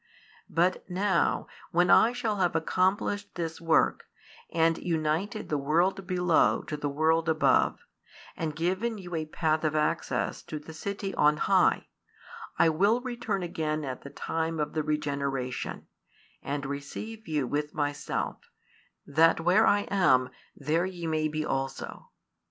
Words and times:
But 0.49 0.83
now, 0.89 1.45
when 1.69 1.91
I 1.91 2.11
shall 2.11 2.37
have 2.37 2.55
accomplished 2.55 3.35
this 3.35 3.61
work, 3.61 4.05
and 4.51 4.79
united 4.79 5.47
the 5.49 5.59
world 5.59 6.07
below 6.07 6.63
to 6.63 6.75
the 6.75 6.89
world 6.89 7.29
above, 7.29 7.85
and 8.35 8.55
given 8.55 8.97
you 8.97 9.13
a 9.13 9.27
path 9.27 9.63
of 9.63 9.75
access 9.75 10.41
to 10.45 10.57
the 10.57 10.73
city 10.73 11.13
on 11.13 11.37
high, 11.37 11.85
I 12.57 12.67
will 12.69 12.99
return 13.01 13.43
again 13.43 13.85
at 13.85 14.01
the 14.01 14.09
time 14.09 14.59
of 14.59 14.73
the 14.73 14.81
regeneration, 14.81 15.85
and 16.41 16.65
receive 16.65 17.27
you 17.27 17.43
5 17.43 17.51
with 17.51 17.73
Myself; 17.75 18.49
that 19.05 19.39
where 19.41 19.67
I 19.67 19.81
am, 19.81 20.31
there 20.55 20.87
ye 20.87 21.05
may 21.05 21.27
be 21.27 21.45
also." 21.45 22.09